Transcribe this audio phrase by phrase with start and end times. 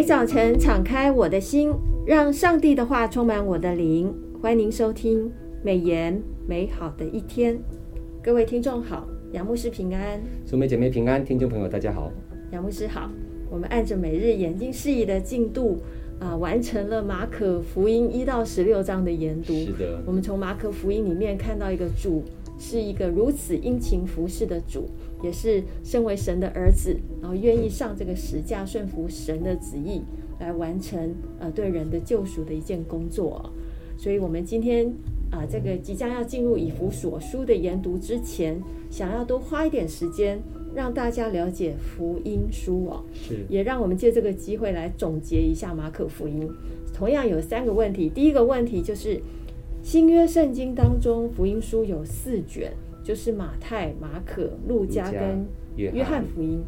[0.00, 1.70] 每早晨敞开我的心，
[2.06, 4.10] 让上帝的话充满我的灵。
[4.40, 5.30] 欢迎您收听
[5.62, 6.18] 美言
[6.48, 7.58] 美好的一天。
[8.22, 12.10] 各位听众好，杨牧师平安，姊妹姐妹平安，听众朋友大家好，
[12.50, 13.10] 杨牧师好。
[13.50, 15.76] 我们按着每日研经释义的进度
[16.18, 19.52] 啊、呃，完成了马可福音一到十六章的研读。
[19.52, 22.24] 是的，我们从马可福音里面看到一个主
[22.60, 24.86] 是一个如此殷勤服侍的主。
[25.22, 30.00] 也是身为神的儿子，然后愿意上这个十架顺服神的旨意，
[30.38, 33.52] 来完成呃对人的救赎的一件工作。
[33.98, 34.86] 所以，我们今天
[35.30, 40.40] 啊、呃，这个即将要进入以弗所书的研读之前，想要多花一点时间，
[40.74, 46.50] 让大家了解福音书哦，是，也让我们借这个机会来总结一下马可福音。
[46.94, 49.20] 同样有三个问题，第一个问题就是
[49.82, 52.72] 新约圣经当中福音书有四卷。
[53.02, 55.44] 就是马太、马可、路加跟
[55.74, 56.60] 约翰福音，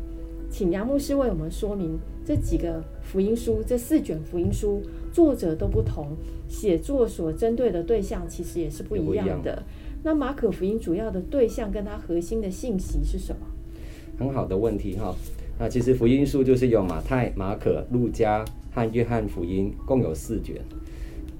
[0.50, 6.16] 请杨牧师为我们说明这几个福音书，这四卷福音书作者都不同，
[6.48, 9.62] 写作所针对的对象其实也是不一样的。
[10.02, 13.46] 那马可福音主要的对象跟它核心的信息是什么？
[14.18, 15.14] 很好的问题哈。
[15.60, 20.56] 那其实福音书就是有马太、马可、路加和约翰福音，共有四卷。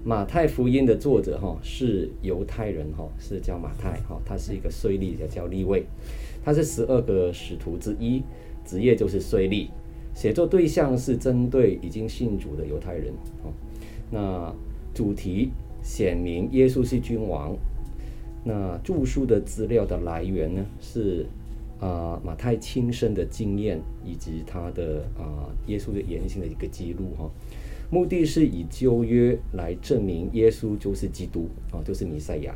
[0.05, 5.85] 马太福音的作者哈是犹太人哈，是叫马太哈，他是一个税吏，也叫利未，
[6.45, 8.23] 他是十二个使徒之一，
[8.65, 9.69] 职业就是税吏，
[10.13, 13.13] 写作对象是针对已经信主的犹太人
[13.45, 13.53] 哈。
[14.11, 14.53] 那
[14.93, 15.51] 主题
[15.83, 17.57] 显明耶稣是君王。
[18.45, 21.25] 那著书的资料的来源呢是
[21.79, 27.31] 啊马太亲身的经验以及他的啊耶稣的言行的一个记录哈。
[27.93, 32.55] 目的是以旧约来证明耶稣就是基督啊，就是弥赛亚。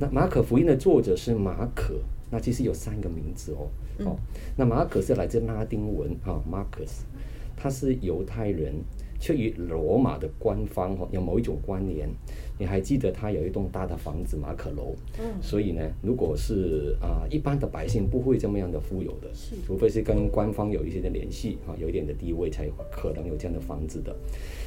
[0.00, 3.68] 那马可福音的作者是马可，那其实有三个名字哦。
[3.98, 4.16] 哦，
[4.56, 7.02] 那马可是来自拉丁文啊，Marcus，
[7.54, 8.74] 他是犹太人。
[9.18, 12.08] 却与罗马的官方哈有某一种关联。
[12.58, 14.94] 你还记得他有一栋大的房子马可楼？
[15.18, 19.28] 嗯，所以呢，如果是啊、呃、一般的百姓不会这么样的富有的，
[19.66, 24.16] 除非是跟官方有一些的联系啊，有一点的地位才可能有这样的房子的。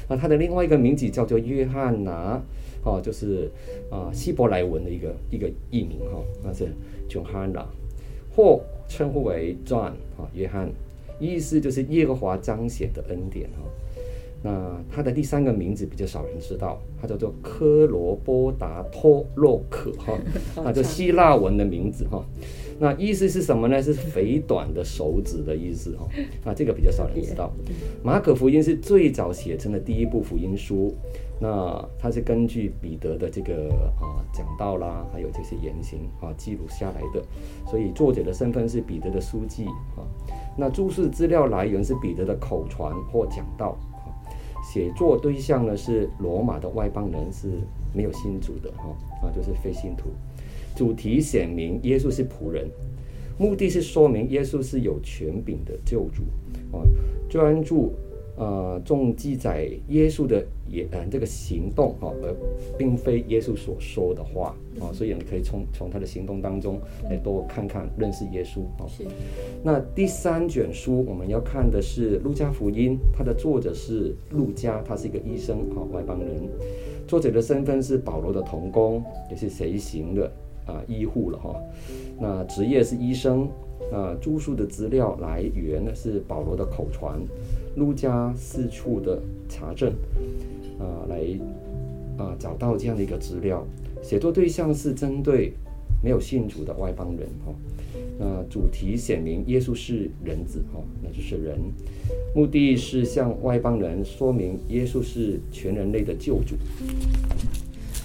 [0.08, 2.40] 那他的另外一个名字叫做约翰拿，
[2.84, 3.50] 哦，就是
[3.90, 6.68] 啊希伯来文的一个一个译名哈，那是
[7.08, 7.66] Johanna，
[8.36, 10.70] 或称呼为 John 啊约翰，
[11.18, 13.68] 意思就是耶和华彰显的恩典哈。
[14.42, 20.18] 那他的第三个名字比较少人知道，他叫做科罗波达托洛克哈，
[20.64, 22.24] 那就希腊文的名字哈。
[22.78, 23.82] 那意思是什么呢？
[23.82, 26.08] 是肥短的手指的意思哈。
[26.42, 27.52] 那这个比较少人知道。
[28.02, 30.90] 马可福音是最早写成的第一部福音书，
[31.38, 33.68] 那它是根据彼得的这个
[34.00, 37.22] 啊讲道啦，还有这些言行啊记录下来的，
[37.70, 40.00] 所以作者的身份是彼得的书记啊。
[40.56, 43.78] 那注释资料来源是彼得的口传或讲道。
[44.72, 47.48] 写作对象呢是罗马的外邦人，是
[47.92, 50.10] 没有信主的哈啊，就是非信徒。
[50.76, 52.70] 主题显明耶稣是仆人，
[53.36, 56.22] 目的是说明耶稣是有权柄的救主
[56.70, 56.86] 啊，
[57.28, 57.92] 专注。
[58.40, 62.34] 呃，重记载耶稣的也呃这个行动哈，而
[62.78, 68.88] 并非耶稣所说的话啊，所以你可以从从他的行动当中来多看看认识耶稣啊。
[68.88, 69.04] 是。
[69.62, 76.48] 那第三卷书我们要看的是路加福音，它的作者是路加，他是一个医生啊，外邦人。
[77.06, 80.32] 作者的身份是保罗的同工，也是随行的
[80.70, 81.54] 啊医护了哈。
[82.20, 83.48] 那职业是医生
[83.92, 87.20] 啊，著述的资料来源呢是保罗的口传。
[87.76, 89.92] 路加四处的查证，
[90.78, 91.22] 啊、来
[92.18, 93.64] 啊、找到这样的一个资料。
[94.02, 95.52] 写作对象是针对
[96.02, 97.52] 没有信主的外邦人哈。
[98.18, 101.58] 那、主题显明耶稣是人子哈，那就是人。
[102.34, 106.56] 目的是向外邦人说明耶稣是全人类的救主。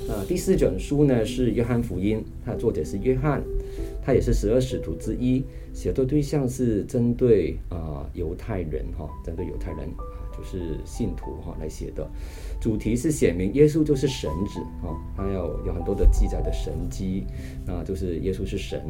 [0.07, 3.41] 啊、呃，第四卷书呢是约翰福音，它的作者是约翰，
[4.03, 5.44] 他也是十二使徒之一。
[5.74, 9.89] 写作对象是针对啊犹太人哈，针对犹太人，
[10.38, 12.07] 就是信徒哈来写的。
[12.62, 17.25] 主题是显明耶稣就是神子哈，还有有很多的记载的神迹
[17.68, 18.81] 啊，就是耶稣是神。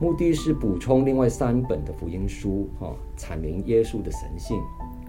[0.00, 4.56] 目的是补充另外三本的福音书哈，阐明耶稣的神性。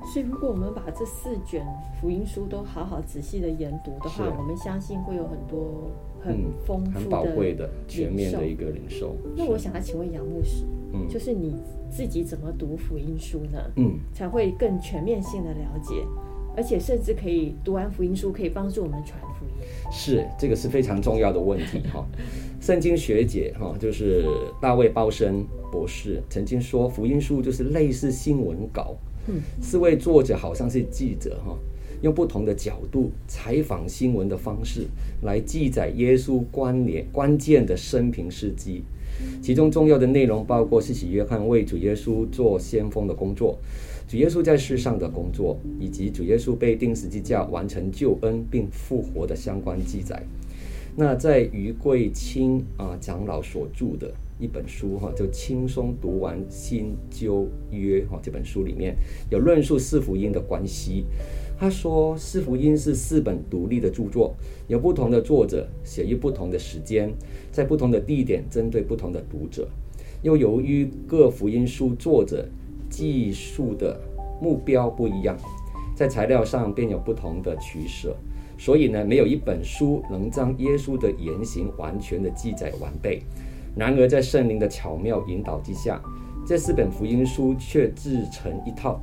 [0.06, 1.66] 所以，如果我们把这四卷
[2.00, 5.90] 福音书都好好仔细的研读的话，我们相信会有很多
[6.22, 9.16] 很丰富的、很宝贵的、全面的一个领受。
[9.36, 11.56] 那我想要请问杨牧师，嗯，就是你
[11.90, 13.60] 自己怎么读福音书呢？
[13.78, 15.96] 嗯，才会更全面性的了解，
[16.56, 19.66] 而且甚至可以读完福音书可以帮助我们传福音。
[19.92, 22.06] 是，这个是非常重要的问题哈。
[22.60, 24.26] 圣经学姐哈，就是
[24.62, 28.96] 大卫鲍森博士曾经说，福音书就是类似新闻稿。
[29.62, 31.58] 四位作者好像是记者哈，
[32.02, 34.88] 用不同的角度采访新闻的方式
[35.22, 38.84] 来记载耶稣关联关键的生平事迹。
[39.42, 43.58] 其中重要的内容包括施洗约翰为主耶稣做先锋的工作，
[44.08, 50.22] 主耶稣在世上的工作，以及主耶稣被钉十字架完成救恩并复活的相关记载。
[50.96, 54.12] 那在于贵清啊长老所著的
[54.44, 58.94] 一本书哈，就轻松读完新旧约哈这本书里面
[59.30, 61.06] 有论述四福音的关系。
[61.58, 64.36] 他说四福音是四本独立的著作，
[64.68, 67.10] 有不同的作者写于不同的时间，
[67.54, 69.66] 在不同的地点，针对不同的读者。
[70.24, 72.46] 又由于各福音书作者
[72.90, 73.98] 记述的
[74.42, 75.38] 目标不一样，
[75.96, 78.14] 在材料上便有不同的取舍。
[78.58, 83.22] 所以呢，没有一本书能将耶稣的言行完全的记载完备。
[83.76, 86.02] 然而，在圣灵的巧妙引导之下，
[86.46, 89.02] 这四本福音书却制成一套。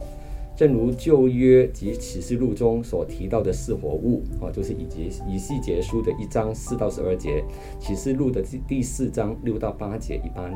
[0.57, 7.43] 正如旧约及启示录中所提到的四活物啊，就是以及以西结书的一章四到十二节，
[7.79, 10.53] 启示录的第第四章六到八节一般。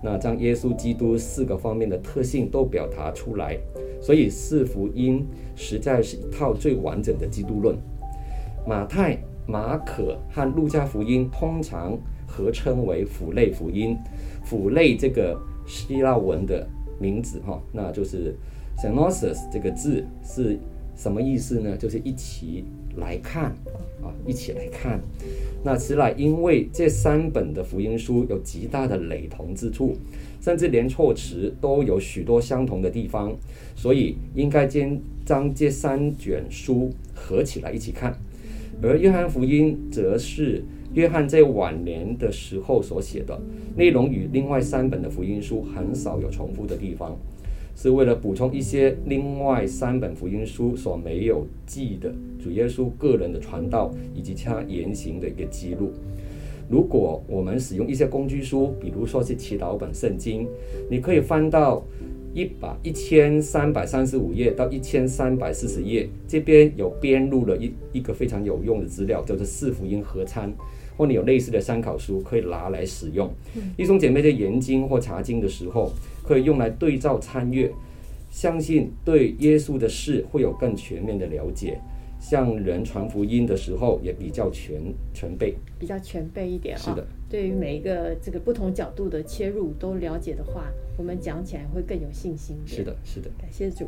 [0.00, 3.58] 那将耶稣基督四个方面的特性都表达出来，
[4.00, 5.26] 所以四福音
[5.56, 7.76] 实在是一套最完整的基督论。
[8.66, 11.98] 马太、马可和路加福音通常
[12.34, 13.96] 合称为父类福音。
[14.44, 16.66] 父类这个希腊文的
[16.98, 18.34] 名字哈，那就是
[18.76, 20.58] Senosis 这个字是
[20.96, 21.76] 什么意思呢？
[21.76, 22.64] 就是一起
[22.96, 23.44] 来看
[24.02, 25.00] 啊，一起来看。
[25.62, 29.96] 那此乃因为这三本的福音书有极大的雷同之处，
[30.40, 33.34] 甚至连措辞都有许多相同的地方，
[33.74, 38.14] 所以应该将将这三卷书合起来一起看。
[38.82, 40.62] 而约翰福音则是
[40.94, 43.38] 约翰在晚年的时候所写的，
[43.76, 47.16] 内容与另外三本的福音书很少有重复的地方，
[47.76, 55.92] 是为了补充一些另外三本福音书所没有记的主耶稣个人的传道以及他言行的一个记录。
[56.70, 60.46] 如果我们使用一些工具书，比如说是祈祷本圣经，
[60.88, 61.84] 你可以翻到。
[62.36, 70.52] 一百一千三百三十五页到一千三百四十页，这边有编录了一一个非常有用的资料，叫做四福音合参，
[70.96, 73.30] 或你有类似的参考书可以拿来使用。
[73.76, 75.92] 弟兄姐妹在研经或查经的时候，
[76.22, 77.70] 可以用来对照参阅，
[78.30, 81.78] 相信对耶稣的事会有更全面的了解。
[82.20, 84.80] 向人传福音的时候也比较全
[85.12, 86.80] 全备，比较全备一点啊。
[86.80, 90.64] 是的，对于每一个这个不同角度的切入都了解的话，
[90.96, 92.56] 我们讲起来会更有信心。
[92.64, 93.28] 是的，是的。
[93.38, 93.86] 感谢主。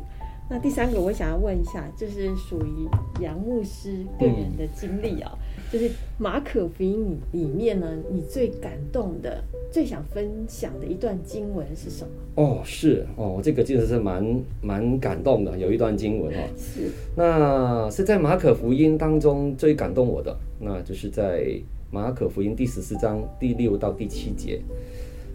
[0.49, 2.87] 那第三个，我想要问一下，就是属于
[3.21, 12.11] 杨牧师个人的经历啊，嗯、就是马可福音里里面呢，你最感动的、最想分享的一段经文是什么？
[12.35, 21.59] 哦，是哦，这个其实是蛮蛮感动的，有一段经文哦，是，那是在马可福音当中最感动我的，那就是在
[21.91, 24.61] 马可福音第十四章第六到第七节，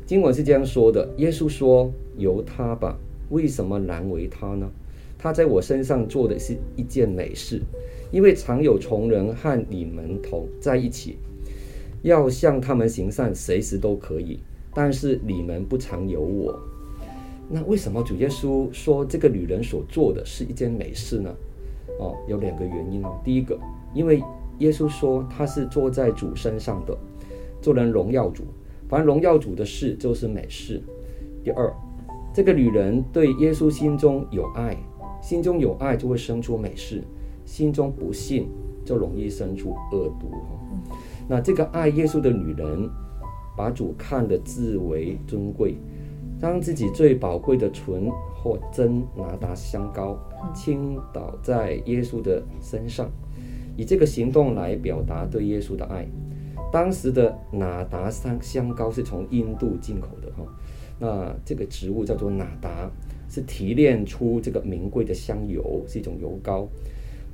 [0.06, 2.96] 经文是这样说的：耶稣说：“由他吧，
[3.28, 4.70] 为什么难为他呢？”
[5.22, 7.62] 他在我身上做的是一件美事，
[8.10, 11.16] 因为常有穷人和你们同在一起，
[12.02, 14.40] 要向他们行善，随时都可以。
[14.74, 16.58] 但是你们不常有我。
[17.48, 21.32] 那为什么主耶稣说这个女人所做的是一件美事呢？
[22.00, 23.20] 哦，有两个原因哦。
[23.22, 23.56] 第一个，
[23.94, 24.20] 因为
[24.58, 26.98] 耶稣说他是坐在主身上的，
[27.60, 28.42] 做人荣耀主，
[28.88, 30.82] 凡荣耀主的事就是美事。
[31.44, 31.72] 第二，
[32.34, 34.76] 这个女人对耶稣心中有爱。
[35.22, 37.02] 心中有爱就会生出美事，
[37.46, 38.48] 心中不信
[38.84, 40.32] 就容易生出恶毒。
[41.28, 42.90] 那这个爱耶稣的女人，
[43.56, 45.76] 把主看得至为尊贵，
[46.40, 50.18] 将自己最宝贵的纯或真拿达香膏
[50.52, 53.08] 倾倒在耶稣的身上，
[53.76, 56.04] 以这个行动来表达对耶稣的爱。
[56.72, 60.44] 当时的哪达香香膏是从印度进口的哈，
[60.98, 62.90] 那这个植物叫做哪哒。
[63.32, 66.68] 是提炼出这个名贵的香油，是一种油膏。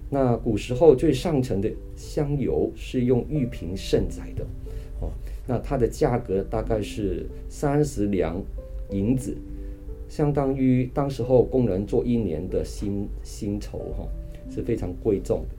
[0.09, 4.45] 那古时候最上乘的香油是用玉瓶盛载的，
[5.01, 5.11] 哦，
[5.45, 8.41] 那它的价格大概是三十两
[8.91, 9.37] 银子，
[10.09, 14.07] 相当于当时候工人做一年的薪薪酬，哈，
[14.49, 15.57] 是非常贵重的。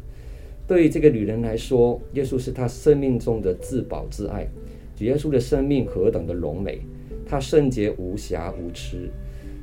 [0.65, 4.47] 对于这个女人来说，耶稣是她生命中的至宝至爱。
[4.95, 6.79] 主耶稣的生命何等的荣美，
[7.25, 9.09] 他圣洁无瑕无疵。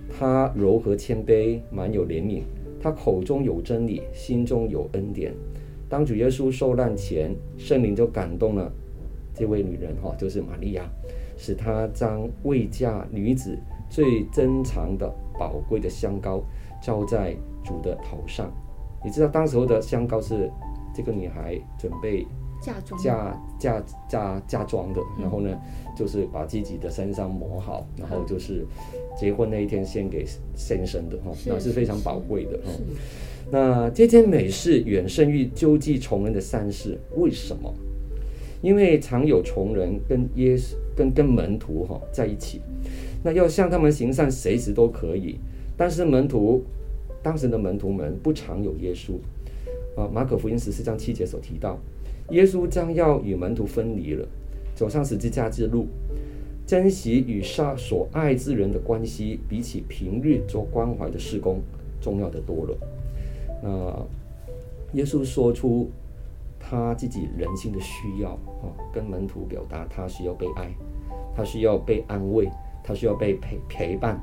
[0.08, 2.42] 他柔和谦卑，满有怜悯。
[2.80, 5.34] 他口中有真理，心中有恩典。
[5.88, 8.70] 当主耶稣受难前，圣灵就感动了
[9.34, 10.84] 这位女人，哈，就是玛利亚，
[11.36, 13.58] 使她将未嫁女子
[13.88, 16.42] 最珍藏的宝贵的香膏
[16.82, 17.34] 浇在
[17.64, 18.52] 主的头上。
[19.04, 20.50] 你知道当时候的香膏是
[20.94, 22.26] 这个女孩准备
[22.60, 25.56] 嫁妆嫁嫁嫁嫁妆的，然后呢，
[25.96, 28.66] 就是把自己的身上磨好，然后就是
[29.18, 32.72] 结婚那一天献给先生的哈，那是非常宝贵的哈。
[33.50, 37.72] 那这件美事远胜于救济穷人的善事，为什么？
[38.62, 42.60] 因为常有穷人跟耶稣跟跟门徒哈在一起，
[43.22, 45.38] 那要向他们行善，随时都可以。
[45.76, 46.64] 但是门徒
[47.22, 49.12] 当时的门徒们不常有耶稣
[49.94, 50.08] 啊。
[50.12, 51.78] 马可福音十四章七节所提到，
[52.30, 54.26] 耶稣将要与门徒分离了，
[54.75, 55.87] 走上十字架之路，
[56.66, 61.61] 珍惜与杀所爱之人的关系，比起平日做关怀的事工
[62.00, 62.78] 重要的多了。
[63.62, 65.90] 那耶稣说出。
[66.68, 70.68] 他自己人性的需要啊，跟门徒表达他需要被爱，
[71.33, 72.50] 他需要被安慰，
[72.83, 74.21] 他需要被陪陪伴。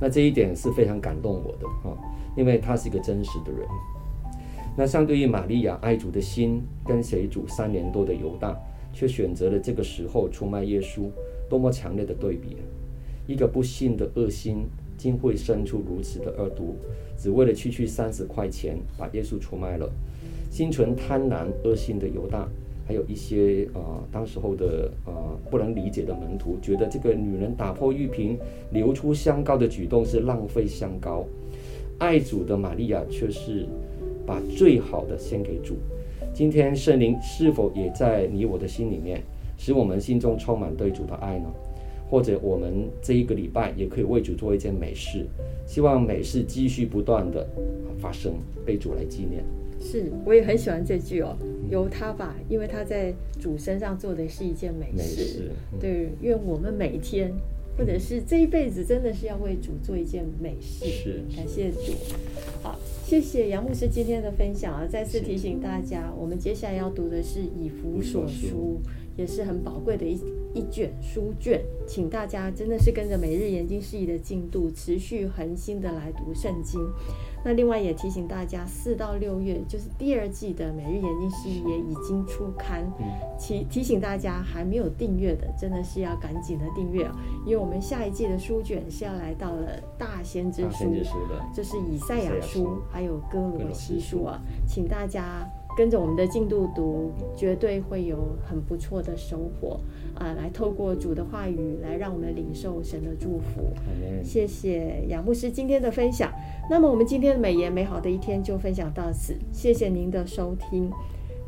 [0.00, 1.94] 那这一点是非常感动我的啊，
[2.36, 3.60] 因为他是一个真实的人。
[4.76, 8.58] 那相对于玛利亚爱主的心，跟随主三年多的犹大，
[8.92, 11.08] 却选择了这个时候出卖耶稣，
[11.48, 12.56] 多么强烈的对比！
[13.26, 14.66] 一个不信的恶心，
[14.98, 16.76] 竟会生出如此的恶毒，
[17.16, 19.88] 只为了区区三十块钱，把耶稣出卖了。
[20.50, 22.48] 心存贪婪恶心的犹大，
[22.86, 23.80] 还有一些、呃，
[24.12, 25.12] 当时候的、呃、
[25.50, 28.38] 不能理解的门徒，觉得这个女人打破玉瓶
[28.72, 31.24] 流出香膏的举动是浪费香膏。
[31.98, 33.66] 爱主的玛利亚却是
[34.26, 35.76] 把最好的献给主。
[36.32, 39.22] 今天圣灵是否也在你我的心里面，
[39.56, 41.46] 使我们心中充满对主的爱呢？
[42.10, 45.26] 或者我们这一个礼拜也可以为主做一件美事，
[45.66, 47.44] 希望美事继续不断的
[47.98, 49.42] 发生，被主来纪念。
[49.80, 51.36] 是，我也很喜欢这句哦，
[51.70, 54.96] 由他吧，因为他在主身上做的是一件美事。
[54.96, 57.32] 美事嗯、对，愿我们每一天，
[57.76, 60.84] 或者是这一辈子，真的是要为主做一件美事。
[60.86, 61.92] 是，感谢主。
[62.62, 62.73] 好，
[63.14, 64.84] 谢谢杨牧师今天的分享啊！
[64.90, 68.80] 再次提醒大家，我们接下来要读的是以弗所书，
[69.16, 70.16] 也是很宝贵的一
[70.54, 76.80] 一卷书卷，请大家真的是跟着每日研经释义的进度，持续恒心的来读圣经。
[77.44, 82.90] 那另外也提醒大家，四到六月就是第二季的每日研经释义也已经出刊，
[83.38, 87.06] 提提醒大家还没有订阅的，真的是要赶紧的订阅，
[87.44, 90.94] 因为我们下一季的书卷是要来到了大先知书，
[91.52, 95.46] 这是以赛亚书，还有哥罗西书啊，请大家。
[95.76, 99.80] 跟着我们的进度读，绝对会有很不错的收获
[100.14, 100.32] 啊！
[100.34, 103.72] 来透过主的话语，来让我们领受神的祝福。
[104.22, 106.32] 谢谢杨牧师今天的分享。
[106.70, 110.90] 那么我们今天的美言美好的一天就分享到此，谢谢您的收听。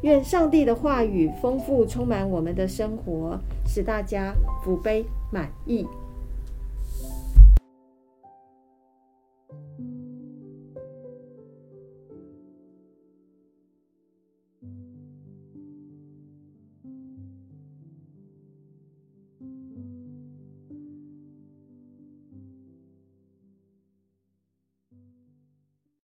[0.03, 5.87] 愿上帝的话语丰富充满我们的生活，使大家福杯满溢。